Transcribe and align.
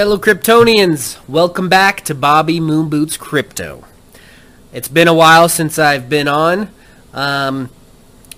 Fellow 0.00 0.16
Kryptonians, 0.16 1.18
welcome 1.28 1.68
back 1.68 2.00
to 2.06 2.14
Bobby 2.14 2.58
Moonboots 2.58 3.18
Crypto. 3.18 3.84
It's 4.72 4.88
been 4.88 5.08
a 5.08 5.12
while 5.12 5.46
since 5.46 5.78
I've 5.78 6.08
been 6.08 6.26
on, 6.26 6.70
um, 7.12 7.68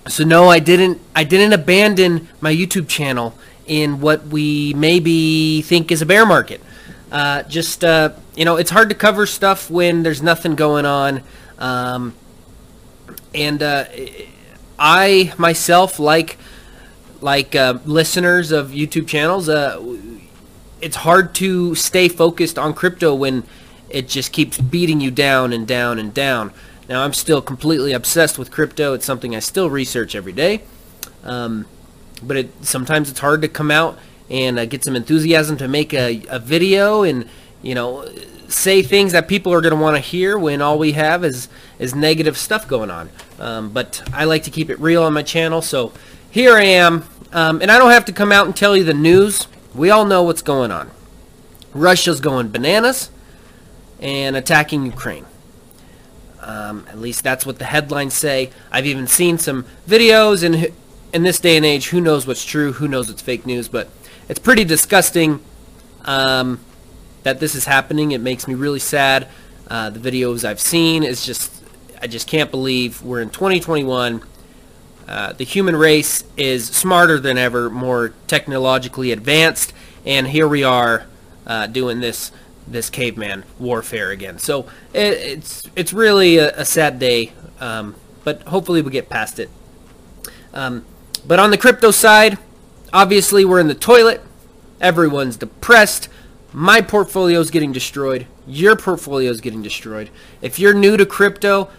so 0.05 0.25
no, 0.25 0.49
I 0.49 0.59
didn't. 0.59 0.99
I 1.15 1.23
didn't 1.23 1.53
abandon 1.53 2.27
my 2.41 2.53
YouTube 2.53 2.89
channel 2.89 3.33
in 3.65 4.01
what 4.01 4.27
we 4.27 4.73
maybe 4.73 5.61
think 5.61 5.89
is 5.89 6.01
a 6.01 6.05
bear 6.05 6.25
market. 6.25 6.59
Uh, 7.09 7.43
just 7.43 7.85
uh, 7.85 8.09
you 8.35 8.43
know, 8.43 8.57
it's 8.57 8.71
hard 8.71 8.89
to 8.89 8.95
cover 8.95 9.25
stuff 9.25 9.71
when 9.71 10.03
there's 10.03 10.21
nothing 10.21 10.55
going 10.55 10.85
on, 10.85 11.23
um, 11.59 12.13
and 13.33 13.63
uh, 13.63 13.85
I 14.77 15.33
myself 15.37 15.97
like 15.97 16.37
like 17.21 17.55
uh, 17.55 17.79
listeners 17.85 18.51
of 18.51 18.71
YouTube 18.71 19.07
channels. 19.07 19.47
It's 20.83 20.97
hard 20.97 21.33
to 21.35 21.75
stay 21.75 22.09
focused 22.09 22.59
on 22.59 22.73
crypto 22.73 23.15
when 23.15 23.43
it 23.89 24.07
just 24.07 24.31
keeps 24.33 24.59
beating 24.59 24.99
you 24.99 25.11
down 25.11 25.53
and 25.53 25.65
down 25.65 25.97
and 25.99 26.13
down. 26.13 26.51
Now 26.89 27.03
I'm 27.03 27.13
still 27.13 27.41
completely 27.41 27.93
obsessed 27.93 28.37
with 28.37 28.51
crypto. 28.51 28.93
It's 28.93 29.05
something 29.05 29.35
I 29.35 29.39
still 29.39 29.69
research 29.69 30.15
every 30.15 30.33
day. 30.33 30.61
Um, 31.23 31.65
but 32.21 32.37
it, 32.37 32.65
sometimes 32.65 33.09
it's 33.09 33.19
hard 33.19 33.41
to 33.41 33.47
come 33.47 33.71
out 33.71 33.97
and 34.29 34.59
uh, 34.59 34.65
get 34.65 34.83
some 34.83 34.95
enthusiasm 34.95 35.57
to 35.57 35.67
make 35.67 35.93
a, 35.93 36.23
a 36.29 36.39
video 36.39 37.03
and 37.03 37.29
you 37.61 37.75
know 37.75 38.07
say 38.47 38.81
things 38.81 39.11
that 39.13 39.27
people 39.27 39.53
are 39.53 39.61
going 39.61 39.73
to 39.73 39.79
want 39.79 39.95
to 39.95 40.01
hear 40.01 40.37
when 40.37 40.61
all 40.61 40.77
we 40.77 40.91
have 40.93 41.23
is 41.23 41.47
is 41.79 41.95
negative 41.95 42.37
stuff 42.37 42.67
going 42.67 42.91
on. 42.91 43.09
Um, 43.39 43.69
but 43.69 44.03
I 44.13 44.25
like 44.25 44.43
to 44.43 44.51
keep 44.51 44.69
it 44.69 44.79
real 44.79 45.03
on 45.03 45.13
my 45.13 45.23
channel, 45.23 45.61
so 45.61 45.93
here 46.29 46.55
I 46.55 46.63
am, 46.63 47.07
um, 47.31 47.61
and 47.61 47.71
I 47.71 47.77
don't 47.77 47.91
have 47.91 48.05
to 48.05 48.13
come 48.13 48.31
out 48.31 48.45
and 48.45 48.55
tell 48.55 48.75
you 48.75 48.83
the 48.83 48.93
news. 48.93 49.47
We 49.73 49.89
all 49.89 50.05
know 50.05 50.23
what's 50.23 50.43
going 50.43 50.71
on. 50.71 50.91
Russia's 51.73 52.19
going 52.19 52.49
bananas 52.49 53.09
and 53.99 54.35
attacking 54.35 54.85
Ukraine. 54.85 55.25
Um, 56.41 56.85
at 56.89 56.99
least 56.99 57.23
that's 57.23 57.45
what 57.45 57.57
the 57.57 57.65
headlines 57.65 58.13
say. 58.13 58.51
I've 58.71 58.85
even 58.85 59.07
seen 59.07 59.37
some 59.37 59.65
videos, 59.87 60.43
and 60.43 60.71
in 61.13 61.23
this 61.23 61.39
day 61.39 61.57
and 61.57 61.65
age, 61.65 61.89
who 61.89 62.01
knows 62.01 62.27
what's 62.27 62.45
true, 62.45 62.73
who 62.73 62.87
knows 62.87 63.07
what's 63.07 63.21
fake 63.21 63.45
news, 63.45 63.67
but 63.67 63.89
it's 64.29 64.39
pretty 64.39 64.63
disgusting 64.63 65.39
um, 66.05 66.59
that 67.23 67.39
this 67.39 67.55
is 67.55 67.65
happening. 67.65 68.11
It 68.11 68.21
makes 68.21 68.47
me 68.47 68.53
really 68.53 68.79
sad. 68.79 69.27
Uh, 69.67 69.89
the 69.89 69.99
videos 69.99 70.43
I've 70.43 70.59
seen 70.59 71.03
is 71.03 71.25
just, 71.25 71.63
I 72.01 72.07
just 72.07 72.27
can't 72.27 72.51
believe 72.51 73.01
we're 73.01 73.21
in 73.21 73.29
2021. 73.29 74.21
Uh, 75.07 75.33
the 75.33 75.43
human 75.43 75.75
race 75.75 76.23
is 76.37 76.67
smarter 76.67 77.19
than 77.19 77.37
ever, 77.37 77.69
more 77.69 78.13
technologically 78.27 79.11
advanced, 79.11 79.73
and 80.05 80.27
here 80.27 80.47
we 80.47 80.63
are 80.63 81.05
uh, 81.45 81.67
doing 81.67 81.99
this 81.99 82.31
this 82.65 82.89
caveman 82.89 83.43
warfare 83.59 84.11
again. 84.11 84.39
So 84.39 84.61
it, 84.93 85.13
it's 85.13 85.69
it's 85.75 85.91
really 85.91 86.37
a, 86.37 86.57
a 86.57 86.65
sad 86.65 86.99
day, 86.99 87.33
um, 87.59 87.95
but 88.23 88.41
hopefully 88.43 88.81
we 88.81 88.91
get 88.91 89.09
past 89.09 89.39
it. 89.39 89.49
Um, 90.53 90.85
but 91.27 91.39
on 91.39 91.51
the 91.51 91.57
crypto 91.57 91.91
side, 91.91 92.37
obviously 92.91 93.43
we're 93.43 93.59
in 93.59 93.67
the 93.67 93.75
toilet. 93.75 94.21
Everyone's 94.79 95.37
depressed. 95.37 96.09
My 96.53 96.81
portfolio 96.81 97.39
is 97.39 97.49
getting 97.51 97.71
destroyed. 97.71 98.27
Your 98.45 98.75
portfolio 98.75 99.31
is 99.31 99.41
getting 99.41 99.61
destroyed. 99.61 100.09
If 100.41 100.59
you're 100.59 100.73
new 100.73 100.97
to 100.97 101.05
crypto, 101.05 101.69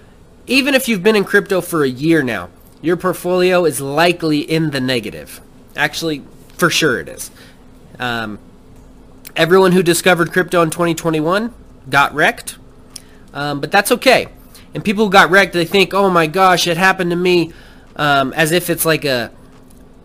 even 0.46 0.74
if 0.74 0.88
you've 0.88 1.02
been 1.02 1.16
in 1.16 1.24
crypto 1.24 1.60
for 1.60 1.84
a 1.84 1.88
year 1.88 2.22
now, 2.22 2.50
your 2.82 2.96
portfolio 2.96 3.64
is 3.64 3.80
likely 3.80 4.40
in 4.40 4.70
the 4.70 4.80
negative. 4.80 5.40
Actually, 5.76 6.22
for 6.56 6.70
sure 6.70 7.00
it 7.00 7.08
is. 7.08 7.30
Um, 7.98 8.38
everyone 9.36 9.72
who 9.72 9.82
discovered 9.82 10.32
crypto 10.32 10.62
in 10.62 10.70
2021 10.70 11.52
got 11.88 12.14
wrecked, 12.14 12.58
um, 13.32 13.60
but 13.60 13.70
that's 13.70 13.90
okay. 13.92 14.28
And 14.74 14.84
people 14.84 15.04
who 15.06 15.10
got 15.10 15.30
wrecked, 15.30 15.52
they 15.52 15.64
think, 15.64 15.94
"Oh 15.94 16.10
my 16.10 16.26
gosh, 16.26 16.66
it 16.66 16.76
happened 16.76 17.10
to 17.10 17.16
me," 17.16 17.52
um, 17.96 18.32
as 18.32 18.52
if 18.52 18.68
it's 18.70 18.84
like 18.84 19.04
a, 19.04 19.30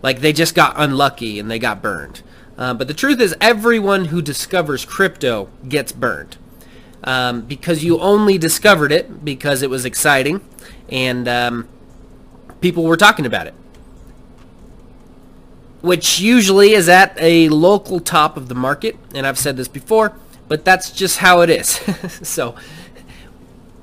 like 0.02 0.20
they 0.20 0.32
just 0.32 0.54
got 0.54 0.74
unlucky 0.76 1.38
and 1.38 1.50
they 1.50 1.58
got 1.58 1.82
burned. 1.82 2.22
Uh, 2.56 2.74
but 2.74 2.88
the 2.88 2.94
truth 2.94 3.20
is, 3.20 3.34
everyone 3.40 4.06
who 4.06 4.20
discovers 4.20 4.84
crypto 4.84 5.48
gets 5.68 5.92
burned. 5.92 6.36
Um, 7.02 7.40
because 7.40 7.82
you 7.82 7.98
only 7.98 8.36
discovered 8.36 8.92
it 8.92 9.24
because 9.24 9.62
it 9.62 9.70
was 9.70 9.86
exciting 9.86 10.42
and 10.90 11.26
um, 11.26 11.66
people 12.60 12.84
were 12.84 12.96
talking 12.96 13.26
about 13.26 13.46
it. 13.46 13.54
Which 15.80 16.20
usually 16.20 16.72
is 16.72 16.88
at 16.88 17.16
a 17.18 17.48
local 17.48 18.00
top 18.00 18.36
of 18.36 18.48
the 18.48 18.54
market, 18.54 18.96
and 19.14 19.26
I've 19.26 19.38
said 19.38 19.56
this 19.56 19.68
before, 19.68 20.12
but 20.48 20.64
that's 20.64 20.90
just 20.90 21.18
how 21.18 21.40
it 21.40 21.48
is. 21.48 21.68
so 22.22 22.54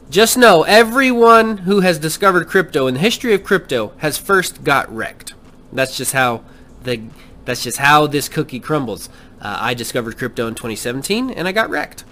just 0.10 0.38
know 0.38 0.64
everyone 0.64 1.60
who 1.60 1.82
has 1.82 2.00
discovered 2.00 2.48
crypto 2.48 2.88
in 2.88 2.94
the 2.94 3.00
history 3.00 3.34
of 3.34 3.44
crypto 3.44 3.92
has 3.98 4.18
first 4.18 4.64
got 4.64 4.94
wrecked. 4.94 5.34
That's 5.74 5.98
just 5.98 6.14
how 6.14 6.44
the 6.84 7.02
that's 7.46 7.64
just 7.64 7.78
how 7.78 8.08
this 8.08 8.30
cookie 8.30 8.60
crumbles. 8.60 9.10
Uh, 9.42 9.58
I 9.60 9.74
discovered 9.74 10.18
crypto 10.18 10.48
in 10.48 10.56
2017 10.56 11.30
and 11.30 11.48
I 11.48 11.52
got 11.52 11.70
wrecked. 11.70 12.04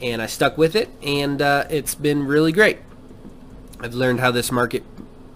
And 0.00 0.20
I 0.20 0.26
stuck 0.26 0.58
with 0.58 0.76
it 0.76 0.90
and 1.02 1.40
uh, 1.40 1.64
it's 1.70 1.94
been 1.94 2.26
really 2.26 2.52
great. 2.52 2.78
I've 3.80 3.94
learned 3.94 4.20
how 4.20 4.30
this 4.30 4.52
market 4.52 4.82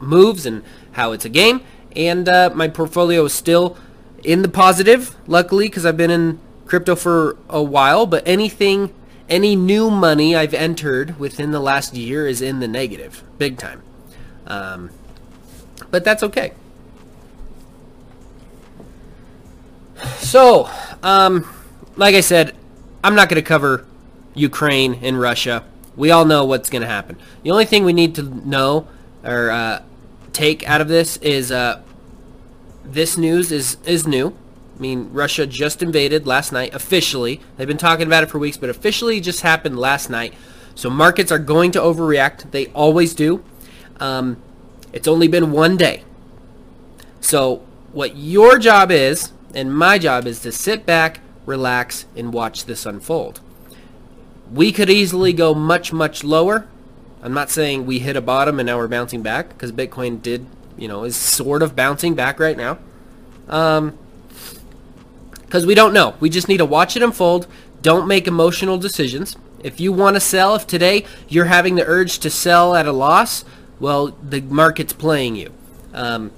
moves 0.00 0.47
and 0.47 0.62
how 0.93 1.12
it's 1.12 1.25
a 1.25 1.28
game. 1.28 1.61
And 1.94 2.28
uh, 2.28 2.50
my 2.55 2.69
portfolio 2.69 3.25
is 3.25 3.33
still 3.33 3.77
in 4.22 4.43
the 4.43 4.49
positive, 4.49 5.16
luckily, 5.27 5.66
because 5.66 5.84
I've 5.84 5.97
been 5.97 6.11
in 6.11 6.41
crypto 6.66 6.94
for 6.94 7.37
a 7.49 7.62
while. 7.62 8.06
But 8.06 8.27
anything, 8.27 8.94
any 9.28 9.56
new 9.56 9.91
money 9.91 10.37
I've 10.37 10.55
entered 10.55 11.19
within 11.19 11.50
the 11.50 11.60
last 11.60 11.94
year 11.94 12.27
is 12.27 12.41
in 12.41 12.60
the 12.60 12.69
negative, 12.69 13.25
big 13.39 13.59
time. 13.59 13.83
Um, 14.47 14.91
but 15.91 16.05
that's 16.05 16.22
okay. 16.22 16.53
So, 20.19 20.71
um, 21.03 21.49
like 21.97 22.15
I 22.15 22.21
said, 22.21 22.55
I'm 23.03 23.15
not 23.15 23.28
going 23.28 23.43
to 23.43 23.47
cover 23.47 23.84
Ukraine 24.34 24.99
and 25.03 25.21
Russia. 25.21 25.65
We 25.97 26.10
all 26.10 26.25
know 26.25 26.44
what's 26.44 26.71
going 26.71 26.83
to 26.83 26.89
happen. 26.89 27.19
The 27.43 27.50
only 27.50 27.65
thing 27.65 27.84
we 27.84 27.93
need 27.93 28.15
to 28.15 28.22
know 28.22 28.87
or 29.25 29.50
uh, 29.50 29.83
take 30.33 30.69
out 30.69 30.81
of 30.81 30.89
this 30.89 31.17
is 31.19 31.51
uh, 31.53 31.83
this 32.85 33.17
news 33.17 33.53
is, 33.53 33.77
is 33.85 34.07
new. 34.07 34.37
I 34.77 34.81
mean, 34.81 35.11
Russia 35.13 35.47
just 35.47 35.83
invaded 35.83 36.27
last 36.27 36.53
night 36.53 36.75
officially. 36.75 37.41
They've 37.57 37.69
been 37.69 37.77
talking 37.77 38.07
about 38.07 38.23
it 38.23 38.31
for 38.31 38.39
weeks, 38.39 38.57
but 38.57 38.71
officially 38.71 39.21
just 39.21 39.43
happened 39.43 39.79
last 39.79 40.09
night. 40.09 40.35
So 40.75 40.89
markets 40.89 41.31
are 41.31 41.39
going 41.39 41.73
to 41.73 41.81
overreact. 41.81 42.51
They 42.51 42.69
always 42.69 43.13
do. 43.13 43.45
Um, 43.99 44.43
it's 44.93 45.07
only 45.07 45.29
been 45.29 45.53
one 45.53 45.77
day. 45.77 46.05
So 47.21 47.57
what 47.93 48.17
your 48.17 48.59
job 48.59 48.91
is, 48.91 49.33
and 49.55 49.75
my 49.75 49.99
job 49.99 50.27
is 50.27 50.41
to 50.41 50.53
sit 50.53 50.87
back, 50.87 51.21
relax, 51.45 52.07
and 52.17 52.33
watch 52.33 52.65
this 52.65 52.87
unfold. 52.87 53.41
We 54.51 54.73
could 54.73 54.89
easily 54.89 55.33
go 55.33 55.55
much, 55.55 55.93
much 55.93 56.25
lower. 56.25 56.67
I'm 57.23 57.35
not 57.35 57.51
saying 57.51 57.87
we 57.87 57.99
hit 57.99 58.17
a 58.17 58.21
bottom 58.21 58.59
and 58.59 58.67
now 58.67 58.79
we're 58.79 58.89
bouncing 58.89 59.23
back 59.23 59.51
because 59.51 59.73
Bitcoin 59.73 60.23
did, 60.23 60.47
you 60.77 60.89
know, 60.89 61.05
is 61.05 61.17
sort 61.17 61.63
of 61.63 61.77
bouncing 61.77 62.15
back 62.15 62.41
right 62.41 62.57
now. 62.57 62.79
Um, 63.49 63.99
because 65.45 65.67
we 65.67 65.75
don't 65.75 65.93
know. 65.93 66.15
We 66.21 66.31
just 66.31 66.47
need 66.47 66.59
to 66.59 66.65
watch 66.65 66.97
it 66.97 67.03
unfold. 67.03 67.49
Don't 67.83 68.07
make 68.07 68.29
emotional 68.29 68.79
decisions. 68.79 69.37
If 69.65 69.81
you 69.81 69.93
want 69.93 70.15
to 70.15 70.21
sell, 70.21 70.55
if 70.55 70.67
today 70.67 71.05
you're 71.29 71.47
having 71.47 71.75
the 71.75 71.85
urge 71.85 72.21
to 72.21 72.31
sell 72.31 72.77
at 72.77 72.87
a 72.87 72.93
loss, 72.93 73.45
well, 73.81 74.09
the 74.23 74.41
market's 74.43 74.93
playing 74.93 75.35
you. 75.35 75.53
Um, 75.93 76.31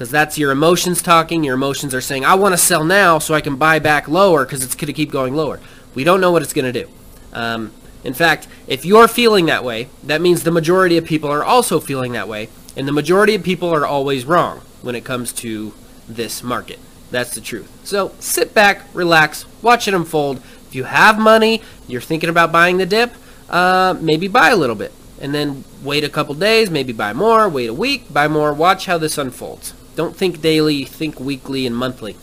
because 0.00 0.10
that's 0.10 0.38
your 0.38 0.50
emotions 0.50 1.02
talking. 1.02 1.44
Your 1.44 1.56
emotions 1.56 1.94
are 1.94 2.00
saying, 2.00 2.24
I 2.24 2.34
want 2.34 2.54
to 2.54 2.56
sell 2.56 2.84
now 2.84 3.18
so 3.18 3.34
I 3.34 3.42
can 3.42 3.56
buy 3.56 3.80
back 3.80 4.08
lower 4.08 4.46
because 4.46 4.64
it's 4.64 4.74
going 4.74 4.86
to 4.86 4.94
keep 4.94 5.10
going 5.10 5.34
lower. 5.34 5.60
We 5.94 6.04
don't 6.04 6.22
know 6.22 6.30
what 6.30 6.40
it's 6.40 6.54
going 6.54 6.72
to 6.72 6.84
do. 6.84 6.90
Um, 7.34 7.70
in 8.04 8.14
fact, 8.14 8.48
if 8.66 8.84
you're 8.84 9.08
feeling 9.08 9.46
that 9.46 9.64
way, 9.64 9.88
that 10.02 10.20
means 10.20 10.42
the 10.42 10.50
majority 10.50 10.96
of 10.96 11.04
people 11.04 11.30
are 11.30 11.44
also 11.44 11.80
feeling 11.80 12.12
that 12.12 12.28
way, 12.28 12.48
and 12.76 12.88
the 12.88 12.92
majority 12.92 13.34
of 13.34 13.42
people 13.42 13.68
are 13.68 13.86
always 13.86 14.24
wrong 14.24 14.60
when 14.82 14.94
it 14.94 15.04
comes 15.04 15.32
to 15.34 15.74
this 16.08 16.42
market. 16.42 16.78
That's 17.10 17.34
the 17.34 17.40
truth. 17.40 17.70
So 17.84 18.12
sit 18.20 18.54
back, 18.54 18.82
relax, 18.94 19.44
watch 19.62 19.88
it 19.88 19.94
unfold. 19.94 20.38
If 20.68 20.74
you 20.74 20.84
have 20.84 21.18
money, 21.18 21.62
you're 21.88 22.00
thinking 22.00 22.30
about 22.30 22.52
buying 22.52 22.78
the 22.78 22.86
dip, 22.86 23.12
uh, 23.48 23.96
maybe 24.00 24.28
buy 24.28 24.50
a 24.50 24.56
little 24.56 24.76
bit. 24.76 24.92
And 25.20 25.34
then 25.34 25.64
wait 25.82 26.04
a 26.04 26.08
couple 26.08 26.34
days, 26.34 26.70
maybe 26.70 26.92
buy 26.92 27.12
more, 27.12 27.48
wait 27.48 27.68
a 27.68 27.74
week, 27.74 28.10
buy 28.12 28.28
more, 28.28 28.54
watch 28.54 28.86
how 28.86 28.96
this 28.96 29.18
unfolds. 29.18 29.74
Don't 29.96 30.16
think 30.16 30.40
daily, 30.40 30.84
think 30.84 31.20
weekly 31.20 31.66
and 31.66 31.76
monthly. 31.76 32.16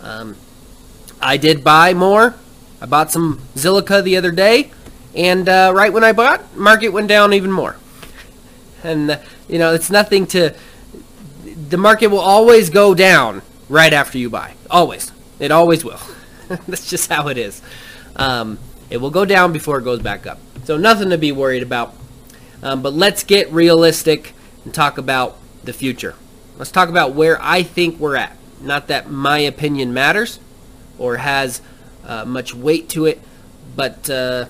Um, 0.00 0.36
I 1.20 1.36
did 1.36 1.62
buy 1.62 1.92
more. 1.92 2.36
I 2.80 2.86
bought 2.86 3.10
some 3.10 3.40
Zilliqa 3.54 4.02
the 4.02 4.16
other 4.16 4.30
day. 4.30 4.70
And 5.14 5.48
uh, 5.48 5.72
right 5.74 5.92
when 5.92 6.04
I 6.04 6.12
bought, 6.12 6.56
market 6.56 6.88
went 6.88 7.08
down 7.08 7.34
even 7.34 7.52
more. 7.52 7.76
And, 8.82 9.10
uh, 9.10 9.18
you 9.48 9.58
know, 9.58 9.74
it's 9.74 9.90
nothing 9.90 10.26
to... 10.28 10.54
The 11.68 11.76
market 11.76 12.08
will 12.08 12.20
always 12.20 12.70
go 12.70 12.94
down 12.94 13.42
right 13.68 13.92
after 13.92 14.18
you 14.18 14.30
buy. 14.30 14.54
Always. 14.70 15.12
It 15.38 15.50
always 15.50 15.84
will. 15.84 16.00
That's 16.48 16.88
just 16.88 17.10
how 17.10 17.28
it 17.28 17.38
is. 17.38 17.62
Um, 18.16 18.58
it 18.90 18.98
will 18.98 19.10
go 19.10 19.24
down 19.24 19.52
before 19.52 19.78
it 19.78 19.84
goes 19.84 20.00
back 20.00 20.26
up. 20.26 20.38
So 20.64 20.76
nothing 20.76 21.10
to 21.10 21.18
be 21.18 21.32
worried 21.32 21.62
about. 21.62 21.94
Um, 22.62 22.82
but 22.82 22.92
let's 22.92 23.24
get 23.24 23.50
realistic 23.50 24.34
and 24.64 24.72
talk 24.72 24.98
about 24.98 25.38
the 25.64 25.72
future. 25.72 26.14
Let's 26.58 26.70
talk 26.70 26.88
about 26.88 27.14
where 27.14 27.38
I 27.40 27.62
think 27.62 27.98
we're 27.98 28.16
at. 28.16 28.36
Not 28.60 28.88
that 28.88 29.10
my 29.10 29.38
opinion 29.38 29.92
matters 29.92 30.38
or 30.98 31.16
has 31.16 31.60
uh, 32.04 32.24
much 32.24 32.54
weight 32.54 32.88
to 32.90 33.06
it, 33.06 33.20
but 33.74 34.08
uh, 34.08 34.46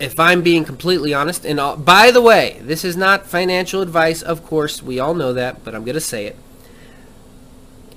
if 0.00 0.18
I'm 0.18 0.40
being 0.40 0.64
completely 0.64 1.12
honest, 1.12 1.44
and 1.44 1.60
all, 1.60 1.76
by 1.76 2.10
the 2.10 2.22
way, 2.22 2.58
this 2.62 2.84
is 2.84 2.96
not 2.96 3.26
financial 3.26 3.82
advice, 3.82 4.22
of 4.22 4.44
course, 4.44 4.82
we 4.82 4.98
all 4.98 5.14
know 5.14 5.34
that, 5.34 5.62
but 5.62 5.74
I'm 5.74 5.84
going 5.84 5.94
to 5.94 6.00
say 6.00 6.26
it. 6.26 6.36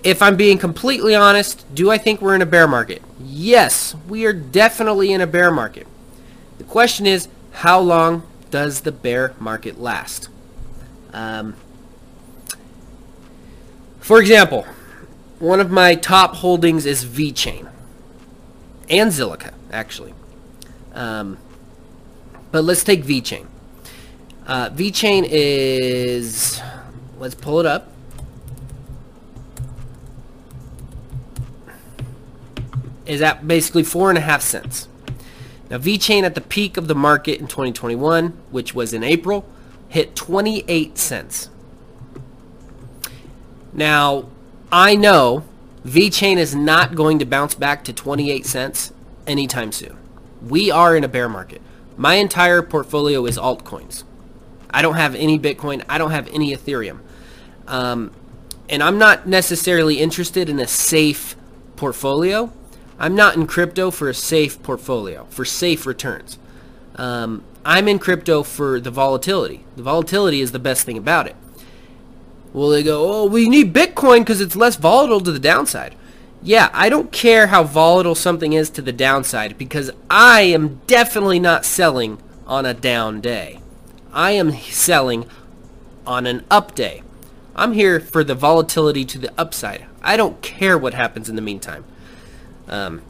If 0.03 0.21
I'm 0.21 0.35
being 0.35 0.57
completely 0.57 1.15
honest, 1.15 1.65
do 1.73 1.89
I 1.89 1.97
think 1.97 2.21
we're 2.21 2.35
in 2.35 2.41
a 2.41 2.45
bear 2.45 2.67
market? 2.67 3.01
Yes, 3.21 3.95
we 4.09 4.25
are 4.25 4.33
definitely 4.33 5.13
in 5.13 5.21
a 5.21 5.27
bear 5.27 5.49
market. 5.49 5.87
The 6.57 6.65
question 6.65 7.07
is, 7.07 7.29
how 7.51 7.79
long 7.79 8.23
does 8.51 8.81
the 8.81 8.91
bear 8.91 9.33
market 9.39 9.79
last? 9.79 10.27
Um, 11.13 11.55
for 13.99 14.19
example, 14.19 14.67
one 15.39 15.61
of 15.61 15.71
my 15.71 15.95
top 15.95 16.35
holdings 16.35 16.85
is 16.85 17.05
VeChain 17.05 17.69
and 18.89 19.11
Zilliqa, 19.11 19.53
actually. 19.71 20.13
Um, 20.93 21.37
but 22.53 22.63
let's 22.63 22.83
take 22.83 23.03
VeChain. 23.03 23.47
Uh, 24.45 24.69
VeChain 24.69 25.27
is, 25.27 26.61
let's 27.17 27.33
pull 27.33 27.59
it 27.59 27.65
up. 27.65 27.89
Is 33.07 33.23
at 33.23 33.47
basically 33.47 33.81
four 33.83 34.09
and 34.09 34.19
a 34.19 34.21
half 34.21 34.43
cents. 34.43 34.87
Now 35.71 35.79
VeChain 35.79 36.21
at 36.21 36.35
the 36.35 36.41
peak 36.41 36.77
of 36.77 36.87
the 36.87 36.93
market 36.93 37.39
in 37.39 37.47
2021, 37.47 38.37
which 38.51 38.75
was 38.75 38.93
in 38.93 39.03
April, 39.03 39.49
hit 39.89 40.15
28 40.15 40.95
cents. 40.99 41.49
Now, 43.73 44.29
I 44.71 44.95
know 44.95 45.43
VeChain 45.83 46.37
is 46.37 46.53
not 46.53 46.93
going 46.93 47.17
to 47.17 47.25
bounce 47.25 47.55
back 47.55 47.83
to 47.85 47.93
28 47.93 48.45
cents 48.45 48.93
anytime 49.25 49.71
soon. 49.71 49.97
We 50.47 50.69
are 50.69 50.95
in 50.95 51.03
a 51.03 51.07
bear 51.07 51.27
market. 51.27 51.59
My 51.95 52.15
entire 52.15 52.61
portfolio 52.61 53.25
is 53.25 53.37
altcoins. 53.37 54.03
I 54.69 54.81
don't 54.81 54.95
have 54.95 55.15
any 55.15 55.37
Bitcoin. 55.37 55.83
I 55.87 55.97
don't 55.97 56.11
have 56.11 56.27
any 56.33 56.55
Ethereum. 56.55 56.99
Um, 57.67 58.11
and 58.69 58.81
I'm 58.81 58.97
not 58.97 59.27
necessarily 59.27 59.99
interested 59.99 60.49
in 60.49 60.59
a 60.59 60.67
safe 60.67 61.35
portfolio. 61.75 62.51
I'm 62.97 63.15
not 63.15 63.35
in 63.35 63.45
crypto 63.45 63.91
for 63.91 64.09
a 64.09 64.13
safe 64.13 64.61
portfolio, 64.63 65.25
for 65.29 65.45
safe 65.45 65.85
returns. 65.85 66.39
Um, 66.95 67.43
I'm 67.65 67.87
in 67.87 67.99
crypto 67.99 68.43
for 68.43 68.79
the 68.79 68.91
volatility. 68.91 69.63
The 69.75 69.83
volatility 69.83 70.41
is 70.41 70.51
the 70.51 70.59
best 70.59 70.85
thing 70.85 70.97
about 70.97 71.27
it. 71.27 71.35
Well, 72.51 72.69
they 72.69 72.83
go, 72.83 73.11
oh, 73.11 73.25
we 73.25 73.49
need 73.49 73.73
Bitcoin 73.73 74.19
because 74.19 74.41
it's 74.41 74.55
less 74.55 74.75
volatile 74.75 75.21
to 75.21 75.31
the 75.31 75.39
downside. 75.39 75.95
Yeah, 76.43 76.69
I 76.73 76.89
don't 76.89 77.11
care 77.11 77.47
how 77.47 77.63
volatile 77.63 78.15
something 78.15 78.51
is 78.51 78.69
to 78.71 78.81
the 78.81 78.91
downside 78.91 79.57
because 79.57 79.91
I 80.09 80.41
am 80.41 80.81
definitely 80.87 81.39
not 81.39 81.63
selling 81.63 82.21
on 82.45 82.65
a 82.65 82.73
down 82.73 83.21
day. 83.21 83.61
I 84.11 84.31
am 84.31 84.51
selling 84.51 85.25
on 86.05 86.25
an 86.25 86.43
up 86.51 86.75
day. 86.75 87.01
I'm 87.55 87.71
here 87.71 88.01
for 88.01 88.25
the 88.25 88.35
volatility 88.35 89.05
to 89.05 89.17
the 89.17 89.31
upside. 89.37 89.85
I 90.01 90.17
don't 90.17 90.41
care 90.41 90.77
what 90.77 90.93
happens 90.93 91.29
in 91.29 91.37
the 91.37 91.41
meantime. 91.41 91.85
Um, 92.67 93.01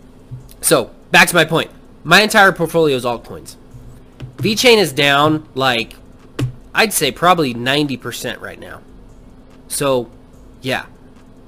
so, 0.62 0.92
back 1.10 1.28
to 1.30 1.36
my 1.36 1.46
point. 1.46 1.72
My 2.04 2.22
entire 2.22 2.52
portfolio 2.52 2.96
is 2.96 3.04
altcoins. 3.04 3.56
VeChain 4.38 4.78
is 4.78 4.94
down 4.94 5.48
like, 5.56 5.96
I'd 6.74 6.94
say 6.94 7.12
probably 7.12 7.54
90% 7.56 8.40
right 8.42 8.60
now. 8.60 8.82
So, 9.68 10.12
yeah. 10.62 10.86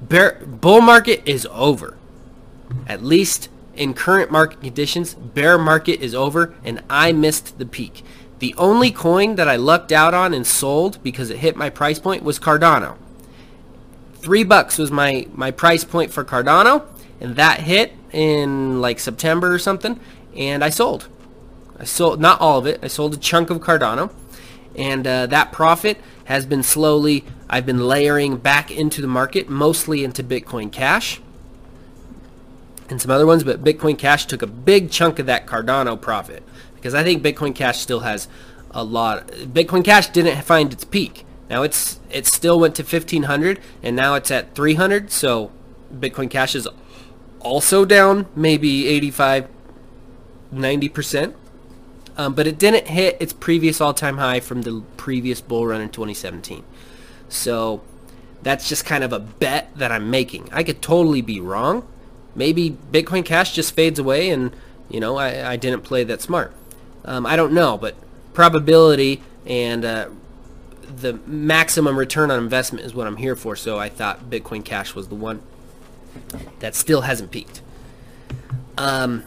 Bear, 0.10 0.40
bull 0.46 0.82
market 0.82 1.24
is 1.26 1.48
over. 1.52 1.98
At 2.88 3.04
least 3.04 3.50
in 3.76 3.94
current 3.94 4.32
market 4.32 4.62
conditions, 4.62 5.16
bear 5.16 5.58
market 5.58 6.00
is 6.02 6.14
over 6.14 6.54
and 6.64 6.84
I 6.90 7.12
missed 7.12 7.58
the 7.58 7.66
peak. 7.66 8.04
The 8.40 8.54
only 8.58 8.92
coin 8.92 9.36
that 9.36 9.48
I 9.48 9.56
lucked 9.56 9.92
out 9.92 10.14
on 10.14 10.34
and 10.34 10.46
sold 10.46 11.02
because 11.02 11.30
it 11.30 11.38
hit 11.38 11.56
my 11.56 11.70
price 11.70 12.00
point 12.00 12.24
was 12.24 12.40
Cardano. 12.40 12.98
Three 14.18 14.44
bucks 14.44 14.78
was 14.78 14.92
my, 14.92 15.28
my 15.34 15.52
price 15.52 15.84
point 15.84 16.12
for 16.12 16.24
Cardano 16.24 16.86
and 17.20 17.36
that 17.38 17.62
hit 17.62 17.94
in 18.12 18.82
like 18.82 19.00
September 19.00 19.54
or 19.54 19.60
something 19.60 20.00
and 20.36 20.64
I 20.64 20.70
sold. 20.70 21.08
I 21.80 21.86
sold 21.86 22.22
not 22.22 22.40
all 22.40 22.60
of 22.60 22.68
it. 22.68 22.80
I 22.84 22.88
sold 22.88 23.16
a 23.16 23.18
chunk 23.18 23.50
of 23.50 23.60
Cardano 23.60 24.12
and 24.76 25.08
uh, 25.08 25.26
that 25.28 25.52
profit 25.52 25.98
has 26.26 26.46
been 26.46 26.62
slowly 26.62 27.24
I've 27.50 27.66
been 27.66 27.88
layering 27.88 28.38
back 28.38 28.72
into 28.72 29.02
the 29.02 29.08
market, 29.08 29.50
mostly 29.50 30.04
into 30.04 30.24
Bitcoin 30.24 30.72
Cash 30.72 31.22
and 32.90 33.02
some 33.02 33.12
other 33.12 33.26
ones, 33.26 33.44
but 33.44 33.64
Bitcoin 33.64 33.98
Cash 33.98 34.26
took 34.26 34.42
a 34.42 34.48
big 34.48 34.92
chunk 34.92 35.20
of 35.20 35.26
that 35.26 35.46
Cardano 35.46 36.00
profit 36.00 36.44
because 36.76 36.94
I 36.94 37.04
think 37.04 37.24
Bitcoin 37.24 37.56
Cash 37.56 37.80
still 37.80 38.02
has 38.02 38.28
a 38.72 38.84
lot. 38.84 39.28
Bitcoin 39.28 39.84
Cash 39.84 40.10
didn't 40.10 40.42
find 40.44 40.72
its 40.72 40.84
peak. 40.84 41.26
Now 41.50 41.64
it's 41.64 42.00
it 42.10 42.26
still 42.26 42.60
went 42.60 42.76
to 42.76 42.84
1500 42.84 43.60
and 43.82 43.96
now 43.96 44.16
it's 44.16 44.32
at 44.32 44.56
300. 44.56 45.12
So 45.12 45.52
Bitcoin 45.94 46.30
Cash 46.30 46.56
is 46.56 46.68
also 47.40 47.86
down 47.86 48.28
maybe 48.36 48.88
85, 48.88 49.48
90 50.52 50.90
percent. 50.90 51.36
Um, 52.18 52.34
but 52.34 52.48
it 52.48 52.58
didn't 52.58 52.88
hit 52.88 53.18
its 53.20 53.34
previous 53.34 53.82
all-time 53.82 54.18
high 54.20 54.40
from 54.40 54.62
the 54.62 54.84
previous 54.96 55.42
bull 55.42 55.68
run 55.68 55.82
in 55.82 55.90
2017. 55.90 56.64
So 57.30 57.82
that's 58.42 58.70
just 58.70 58.86
kind 58.86 59.04
of 59.04 59.12
a 59.12 59.20
bet 59.20 59.76
that 59.76 59.92
I'm 59.92 60.10
making. 60.10 60.50
I 60.52 60.64
could 60.64 60.82
totally 60.82 61.22
be 61.22 61.40
wrong. 61.40 61.88
Maybe 62.36 62.78
Bitcoin 62.92 63.26
Cash 63.26 63.54
just 63.54 63.74
fades 63.74 63.98
away 63.98 64.30
and, 64.30 64.56
you 64.90 65.00
know, 65.00 65.18
I, 65.18 65.54
I 65.54 65.56
didn't 65.56 65.82
play 65.82 66.04
that 66.04 66.22
smart. 66.22 66.54
Um, 67.06 67.26
I 67.26 67.36
don't 67.36 67.54
know, 67.54 67.78
but 67.78 67.96
probability 68.34 69.22
and 69.46 69.86
uh, 69.86 70.10
the 70.96 71.14
maximum 71.26 71.98
return 71.98 72.32
on 72.32 72.40
investment 72.40 72.86
is 72.86 72.94
what 72.94 73.08
I'm 73.08 73.18
here 73.18 73.36
for. 73.36 73.56
So 73.56 73.80
I 73.80 73.90
thought 73.90 74.30
Bitcoin 74.30 74.64
Cash 74.64 74.96
was 74.96 75.08
the 75.08 75.16
one 75.16 75.42
that 76.60 76.76
still 76.76 77.02
hasn't 77.02 77.32
peaked. 77.32 77.62
Um, 78.78 79.24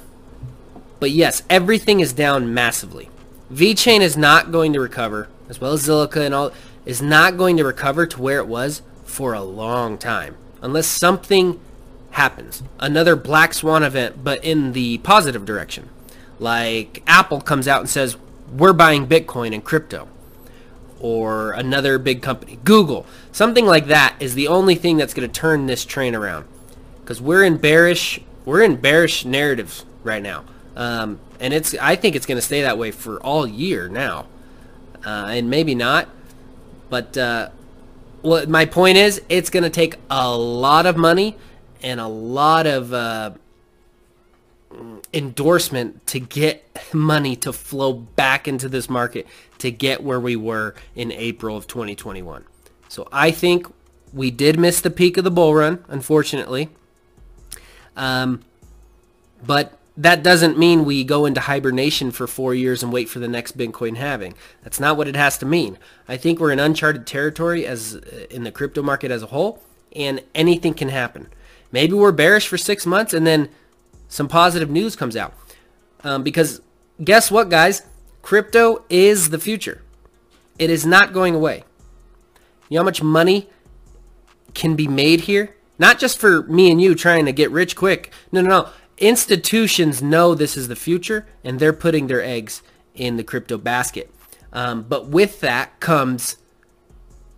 but 1.01 1.11
yes, 1.11 1.43
everything 1.49 2.01
is 2.01 2.13
down 2.13 2.53
massively. 2.53 3.08
VeChain 3.53 4.01
is 4.01 4.17
not 4.17 4.53
going 4.53 4.72
to 4.75 4.81
recover, 4.81 5.29
as 5.49 5.61
well 5.61 5.72
as 5.72 5.87
Zilliqa 5.87 6.25
and 6.25 6.34
all 6.34 6.53
is 6.89 7.03
not 7.03 7.37
going 7.37 7.59
to 7.59 7.65
recover 7.65 8.07
to 8.07 8.21
where 8.21 8.39
it 8.39 8.47
was 8.49 8.81
for 9.05 9.35
a 9.35 9.43
long 9.43 9.99
time 9.99 10.35
unless 10.63 10.87
something 10.87 11.61
happens. 12.13 12.63
Another 12.81 13.15
black 13.15 13.53
swan 13.53 13.83
event, 13.83 14.25
but 14.25 14.43
in 14.43 14.73
the 14.73 14.97
positive 14.99 15.45
direction. 15.45 15.91
Like 16.39 17.03
Apple 17.07 17.43
comes 17.43 17.69
out 17.69 17.81
and 17.81 17.91
says, 17.91 18.17
we're 18.51 18.73
buying 18.73 19.07
Bitcoin 19.07 19.53
and 19.53 19.63
crypto. 19.63 20.09
Or 20.99 21.53
another 21.53 21.99
big 21.99 22.23
company, 22.23 22.59
Google. 22.65 23.05
Something 23.33 23.67
like 23.67 23.87
that 23.89 24.17
is 24.19 24.35
the 24.35 24.49
only 24.49 24.75
thing 24.75 24.97
that's 24.97 25.13
going 25.13 25.29
to 25.29 25.41
turn 25.41 25.67
this 25.67 25.85
train 25.85 26.15
around. 26.15 26.47
Because 27.03 27.21
we're 27.21 27.45
in 27.45 27.59
bearish, 27.59 28.19
we're 28.47 28.63
in 28.63 28.77
bearish 28.77 29.27
narratives 29.27 29.85
right 30.03 30.23
now. 30.23 30.45
Um, 30.75 31.21
and 31.39 31.53
it's, 31.53 31.75
I 31.75 31.97
think 31.97 32.17
it's 32.17 32.25
going 32.25 32.39
to 32.39 32.43
stay 32.43 32.63
that 32.63 32.79
way 32.79 32.93
for 32.93 33.21
all 33.21 33.47
year 33.47 33.89
now. 33.91 34.27
Uh, 35.05 35.27
and 35.29 35.51
maybe 35.51 35.75
not. 35.75 36.09
But 36.91 37.17
uh, 37.17 37.51
well, 38.23 38.47
my 38.47 38.65
point 38.65 38.99
is, 38.99 39.23
it's 39.29 39.51
going 39.51 39.65
to 39.65 39.71
take 39.71 39.97
a 40.11 40.37
lot 40.37 40.87
of 40.87 40.97
money 40.97 41.37
and 41.83 42.01
a 42.01 42.09
lot 42.09 42.67
of 42.67 42.93
uh, 42.93 43.33
endorsement 45.13 46.07
to 46.09 46.21
get 46.21 46.65
money 46.95 47.37
to 47.37 47.53
flow 47.53 47.93
back 47.93 48.49
into 48.49 48.69
this 48.69 48.89
market 48.89 49.27
to 49.59 49.71
get 49.71 50.03
where 50.03 50.21
we 50.21 50.37
were 50.37 50.75
in 50.95 51.13
April 51.13 51.57
of 51.57 51.67
2021. 51.67 52.45
So 52.89 53.09
I 53.13 53.31
think 53.31 53.67
we 54.13 54.31
did 54.31 54.59
miss 54.59 54.81
the 54.81 54.91
peak 54.91 55.17
of 55.17 55.25
the 55.25 55.31
bull 55.31 55.55
run, 55.55 55.85
unfortunately. 55.89 56.71
Um, 57.97 58.43
but 59.45 59.78
that 59.98 60.22
doesn't 60.22 60.56
mean 60.56 60.84
we 60.84 61.02
go 61.02 61.26
into 61.26 61.40
hibernation 61.40 62.12
for 62.12 62.28
four 62.28 62.55
years 62.55 62.84
and 62.84 62.93
wait 62.93 63.08
for 63.08 63.19
the 63.19 63.26
next 63.26 63.58
Bitcoin 63.58 63.96
halving. 63.96 64.34
That's 64.62 64.78
not 64.78 64.96
what 64.96 65.08
it 65.08 65.17
has 65.17 65.36
to 65.38 65.46
mean. 65.46 65.76
I 66.06 66.17
think 66.17 66.38
we're 66.38 66.52
in 66.52 66.60
uncharted 66.60 67.05
territory 67.05 67.67
as 67.67 67.96
uh, 67.96 68.26
in 68.31 68.44
the 68.44 68.52
crypto 68.52 68.81
market 68.81 69.10
as 69.10 69.24
a 69.24 69.26
whole, 69.26 69.60
and 69.94 70.22
anything 70.36 70.72
can 70.72 70.90
happen. 70.90 71.28
Maybe 71.72 71.94
we're 71.94 72.12
bearish 72.12 72.46
for 72.46 72.56
six 72.56 72.86
months 72.86 73.12
and 73.12 73.26
then 73.26 73.48
some 74.06 74.28
positive 74.28 74.70
news 74.70 74.94
comes 74.94 75.17
out. 75.17 75.34
Um, 76.05 76.22
because 76.22 76.62
guess 77.02 77.31
what, 77.31 77.48
guys? 77.48 77.82
Crypto 78.22 78.84
is 78.88 79.31
the 79.31 79.38
future. 79.38 79.82
It 80.60 80.70
is 80.70 80.86
not 80.86 81.12
going 81.12 81.34
away. 81.34 81.64
You 82.69 82.76
know 82.76 82.82
how 82.82 82.84
much 82.84 83.02
money 83.02 83.48
can 84.55 84.76
be 84.76 84.86
made 84.88 85.22
here 85.22 85.56
Not 85.78 85.98
just 85.98 86.19
for 86.19 86.43
me 86.44 86.70
and 86.70 86.81
you 86.81 86.94
trying 86.94 87.26
to 87.26 87.32
get 87.32 87.50
rich 87.50 87.76
quick. 87.76 88.12
No, 88.32 88.40
no, 88.40 88.48
no. 88.48 88.69
Institutions 88.98 90.02
know 90.02 90.34
this 90.34 90.56
is 90.56 90.69
the 90.69 90.76
future, 90.76 91.26
and 91.44 91.58
they're 91.58 91.72
putting 91.72 92.06
their 92.06 92.22
eggs 92.22 92.62
in 92.94 93.17
the 93.17 93.24
crypto 93.24 93.56
basket. 93.58 94.12
Um, 94.52 94.82
but 94.82 95.06
with 95.08 95.40
that 95.40 95.78
comes 95.81 96.36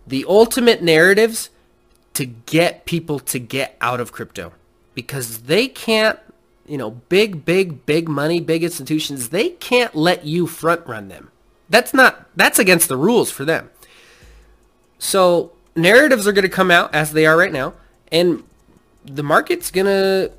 the 0.07 0.25
ultimate 0.27 0.81
narratives 0.81 1.49
to 2.13 2.25
get 2.25 2.85
people 2.85 3.19
to 3.19 3.39
get 3.39 3.77
out 3.79 3.99
of 3.99 4.11
crypto 4.11 4.53
because 4.93 5.43
they 5.43 5.67
can't, 5.67 6.19
you 6.65 6.77
know, 6.77 6.91
big, 6.91 7.45
big, 7.45 7.85
big 7.85 8.09
money, 8.09 8.39
big 8.39 8.63
institutions, 8.63 9.29
they 9.29 9.49
can't 9.49 9.95
let 9.95 10.25
you 10.25 10.47
front 10.47 10.85
run 10.87 11.07
them. 11.07 11.31
That's 11.69 11.93
not, 11.93 12.27
that's 12.35 12.59
against 12.59 12.89
the 12.89 12.97
rules 12.97 13.31
for 13.31 13.45
them. 13.45 13.69
So 14.99 15.53
narratives 15.75 16.27
are 16.27 16.33
going 16.33 16.43
to 16.43 16.49
come 16.49 16.71
out 16.71 16.93
as 16.93 17.13
they 17.13 17.25
are 17.25 17.37
right 17.37 17.51
now 17.51 17.73
and 18.11 18.43
the 19.05 19.23
market's 19.23 19.71
going 19.71 19.87
to, 19.87 20.31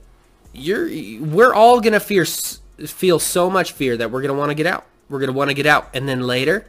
you're, 0.52 0.88
we're 1.20 1.54
all 1.54 1.80
to 1.92 2.00
fear, 2.00 2.24
feel 2.24 3.18
so 3.18 3.50
much 3.50 3.72
fear 3.72 3.96
that 3.96 4.10
we're 4.10 4.22
to 4.34 4.38
want 4.38 4.50
to 4.50 4.54
get 4.54 4.66
out. 4.66 4.86
We're 5.08 5.18
to 5.30 5.36
want 5.36 5.50
to 5.50 5.54
get 5.54 5.66
out. 5.66 5.90
And 5.94 6.08
then 6.08 6.22
later, 6.22 6.66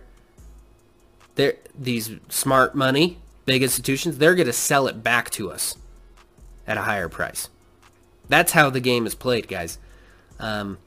there, 1.36 1.56
these 1.78 2.12
smart 2.30 2.76
money, 2.76 3.20
big 3.46 3.64
institutions, 3.64 4.18
they're 4.18 4.36
to 4.48 4.54
sell 4.54 4.88
it 4.88 5.04
back 5.04 5.30
to 5.32 5.52
us 5.52 5.78
at 6.68 6.78
a 6.78 6.82
higher 6.82 7.10
price. 7.10 7.50
That's 8.30 8.54
how 8.54 8.70
the 8.70 8.80
game 8.80 9.06
is 9.06 9.16
played, 9.16 9.48
guys. 9.48 9.78
Um, 10.40 10.78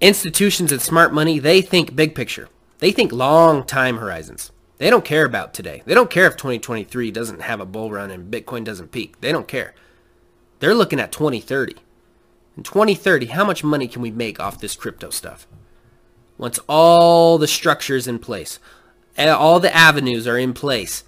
institutions 0.00 0.72
and 0.72 0.80
smart 0.80 1.12
money, 1.12 1.38
they 1.38 1.62
think 1.62 1.94
big 1.94 2.14
picture. 2.14 2.48
They 2.78 2.92
think 2.92 3.12
long 3.12 3.64
time 3.64 3.98
horizons. 3.98 4.52
They 4.78 4.90
don't 4.90 5.04
care 5.04 5.24
about 5.24 5.54
today. 5.54 5.82
They 5.86 5.94
don't 5.94 6.10
care 6.10 6.26
if 6.26 6.36
2023 6.36 7.10
doesn't 7.10 7.40
have 7.40 7.60
a 7.60 7.66
bull 7.66 7.90
run 7.90 8.10
and 8.10 8.30
Bitcoin 8.30 8.64
doesn't 8.64 8.92
peak. 8.92 9.20
They 9.20 9.32
don't 9.32 9.48
care. 9.48 9.74
They're 10.58 10.74
looking 10.74 11.00
at 11.00 11.12
2030. 11.12 11.76
In 12.56 12.62
2030, 12.62 13.26
how 13.26 13.44
much 13.44 13.62
money 13.62 13.86
can 13.86 14.00
we 14.00 14.10
make 14.10 14.40
off 14.40 14.60
this 14.60 14.74
crypto 14.74 15.10
stuff? 15.10 15.46
Once 16.38 16.58
all 16.68 17.38
the 17.38 17.46
structures 17.46 18.06
in 18.06 18.18
place, 18.18 18.58
all 19.18 19.60
the 19.60 19.74
avenues 19.74 20.26
are 20.26 20.38
in 20.38 20.52
place, 20.52 21.04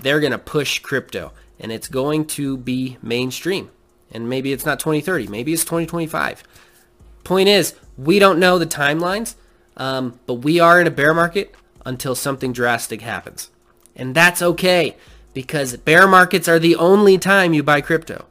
they're 0.00 0.20
going 0.20 0.32
to 0.32 0.38
push 0.38 0.78
crypto 0.80 1.32
and 1.58 1.72
it's 1.72 1.88
going 1.88 2.24
to 2.24 2.56
be 2.56 2.98
mainstream. 3.02 3.70
And 4.10 4.28
maybe 4.28 4.52
it's 4.52 4.66
not 4.66 4.80
2030, 4.80 5.26
maybe 5.28 5.52
it's 5.52 5.64
2025. 5.64 6.42
Point 7.24 7.48
is, 7.48 7.74
we 7.96 8.18
don't 8.18 8.38
know 8.38 8.58
the 8.58 8.66
timelines, 8.66 9.34
um, 9.76 10.18
but 10.26 10.34
we 10.34 10.60
are 10.60 10.80
in 10.80 10.86
a 10.86 10.90
bear 10.92 11.12
market 11.12 11.54
until 11.84 12.14
something 12.14 12.52
drastic 12.52 13.02
happens. 13.02 13.50
And 13.94 14.14
that's 14.14 14.40
okay 14.40 14.96
because 15.34 15.76
bear 15.76 16.06
markets 16.06 16.48
are 16.48 16.58
the 16.58 16.76
only 16.76 17.18
time 17.18 17.52
you 17.52 17.62
buy 17.62 17.80
crypto. 17.80 18.26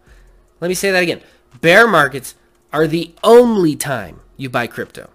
Let 0.60 0.68
me 0.68 0.74
say 0.74 0.92
that 0.92 1.04
again. 1.04 1.22
Bear 1.62 1.88
markets 1.88 2.36
are 2.74 2.88
the 2.88 3.14
only 3.24 3.76
time 3.76 4.20
you 4.36 4.50
buy 4.50 4.68
crypto. 4.68 5.10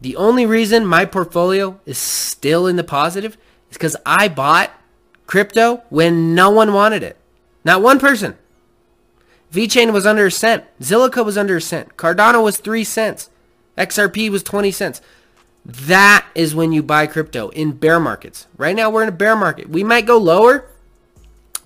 The 0.00 0.16
only 0.16 0.46
reason 0.46 0.86
my 0.86 1.04
portfolio 1.04 1.80
is 1.86 1.98
still 1.98 2.66
in 2.66 2.76
the 2.76 2.84
positive 2.84 3.36
is 3.70 3.76
because 3.76 3.96
I 4.04 4.28
bought 4.28 4.70
crypto 5.26 5.82
when 5.88 6.34
no 6.34 6.50
one 6.50 6.72
wanted 6.72 7.02
it. 7.02 7.16
Not 7.64 7.82
one 7.82 7.98
person. 7.98 8.36
VeChain 9.52 9.92
was 9.92 10.06
under 10.06 10.26
a 10.26 10.30
cent. 10.30 10.64
Zilliqa 10.80 11.24
was 11.24 11.38
under 11.38 11.56
a 11.56 11.60
cent. 11.60 11.96
Cardano 11.96 12.44
was 12.44 12.58
3 12.58 12.84
cents. 12.84 13.30
XRP 13.78 14.30
was 14.30 14.42
20 14.42 14.70
cents. 14.70 15.00
That 15.64 16.26
is 16.34 16.54
when 16.54 16.72
you 16.72 16.82
buy 16.82 17.06
crypto 17.06 17.48
in 17.48 17.72
bear 17.72 17.98
markets. 17.98 18.46
Right 18.56 18.76
now 18.76 18.90
we're 18.90 19.02
in 19.02 19.08
a 19.08 19.12
bear 19.12 19.34
market. 19.34 19.68
We 19.68 19.82
might 19.82 20.06
go 20.06 20.18
lower, 20.18 20.68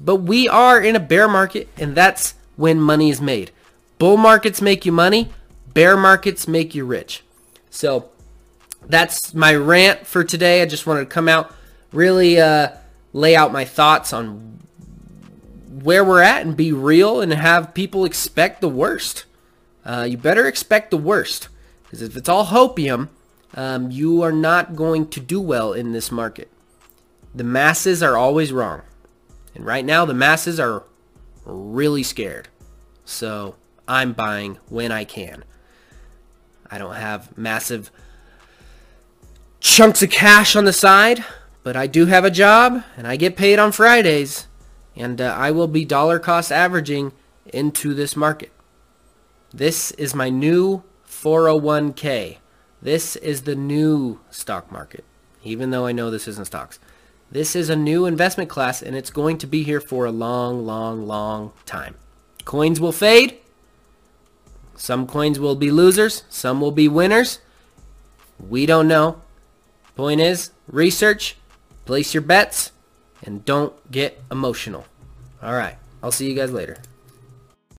but 0.00 0.16
we 0.16 0.49
are 0.49 0.80
in 0.80 0.97
a 0.97 1.00
bear 1.00 1.28
market 1.28 1.68
and 1.76 1.94
that's 1.94 2.35
when 2.61 2.79
money 2.79 3.09
is 3.09 3.23
made. 3.23 3.50
Bull 3.99 4.19
markets 4.19 4.61
make 4.61 4.85
you 4.85 4.93
money. 4.93 5.31
Bear 5.73 5.97
markets 5.97 6.47
make 6.47 6.75
you 6.75 6.85
rich. 6.85 7.25
So 7.71 8.11
that's 8.87 9.33
my 9.33 9.55
rant 9.55 10.07
for 10.07 10.23
today. 10.25 10.61
I 10.61 10.67
just 10.67 10.87
wanted 10.87 11.00
to 11.00 11.07
come 11.07 11.26
out, 11.26 11.55
really 11.90 12.38
uh, 12.38 12.69
lay 13.14 13.35
out 13.35 13.50
my 13.50 13.64
thoughts 13.64 14.12
on 14.12 14.61
where 15.71 16.05
we're 16.05 16.21
at 16.21 16.43
and 16.43 16.55
be 16.55 16.71
real 16.71 17.23
and 17.23 17.33
have 17.33 17.73
people 17.73 18.05
expect 18.05 18.61
the 18.61 18.69
worst. 18.69 19.25
Uh, 19.83 20.07
you 20.11 20.19
better 20.19 20.47
expect 20.47 20.90
the 20.90 20.99
worst. 20.99 21.49
Because 21.85 22.02
if 22.02 22.14
it's 22.14 22.29
all 22.29 22.47
hopium, 22.47 23.09
um, 23.55 23.90
you 23.90 24.21
are 24.21 24.33
not 24.33 24.76
going 24.76 25.09
to 25.09 25.21
do 25.21 25.40
well 25.40 25.73
in 25.73 25.93
this 25.93 26.12
market. 26.12 26.50
The 27.35 27.43
masses 27.43 28.02
are 28.02 28.19
always 28.19 28.52
wrong. 28.52 28.83
And 29.55 29.64
right 29.64 29.85
now, 29.85 30.05
the 30.05 30.12
masses 30.12 30.61
are 30.61 30.85
really 31.44 32.02
scared. 32.02 32.49
So 33.04 33.56
I'm 33.88 34.12
buying 34.12 34.59
when 34.68 34.92
I 34.92 35.04
can. 35.04 35.44
I 36.70 36.78
don't 36.78 36.94
have 36.94 37.37
massive 37.37 37.90
chunks 39.59 40.02
of 40.02 40.11
cash 40.11 40.54
on 40.54 40.64
the 40.64 40.73
side, 40.73 41.25
but 41.62 41.76
I 41.76 41.87
do 41.87 42.06
have 42.06 42.25
a 42.25 42.30
job 42.30 42.85
and 42.97 43.06
I 43.06 43.16
get 43.16 43.37
paid 43.37 43.59
on 43.59 43.73
Fridays 43.73 44.47
and 44.97 45.20
uh, 45.20 45.35
I 45.37 45.50
will 45.50 45.66
be 45.66 45.85
dollar 45.85 46.18
cost 46.18 46.52
averaging 46.52 47.12
into 47.47 47.94
this 47.94 48.16
market. 48.16 48.52
This 49.52 49.90
is 49.92 50.14
my 50.14 50.30
new 50.30 50.82
401k. 51.09 52.38
This 52.80 53.16
is 53.16 53.42
the 53.42 53.56
new 53.56 54.20
stock 54.30 54.70
market, 54.70 55.04
even 55.42 55.70
though 55.70 55.87
I 55.87 55.92
know 55.92 56.11
this 56.11 56.28
isn't 56.28 56.47
stocks. 56.47 56.78
This 57.30 57.54
is 57.54 57.70
a 57.70 57.76
new 57.76 58.06
investment 58.06 58.50
class 58.50 58.82
and 58.82 58.96
it's 58.96 59.10
going 59.10 59.38
to 59.38 59.46
be 59.46 59.62
here 59.62 59.80
for 59.80 60.04
a 60.04 60.10
long, 60.10 60.66
long, 60.66 61.06
long 61.06 61.52
time. 61.64 61.94
Coins 62.44 62.80
will 62.80 62.92
fade. 62.92 63.38
Some 64.75 65.06
coins 65.06 65.38
will 65.38 65.54
be 65.54 65.70
losers. 65.70 66.25
Some 66.28 66.60
will 66.60 66.72
be 66.72 66.88
winners. 66.88 67.38
We 68.38 68.66
don't 68.66 68.88
know. 68.88 69.20
Point 69.94 70.20
is, 70.20 70.50
research, 70.66 71.37
place 71.84 72.14
your 72.14 72.22
bets, 72.22 72.72
and 73.22 73.44
don't 73.44 73.75
get 73.90 74.20
emotional. 74.30 74.87
All 75.42 75.52
right. 75.52 75.76
I'll 76.02 76.12
see 76.12 76.28
you 76.28 76.34
guys 76.34 76.50
later. 76.50 76.78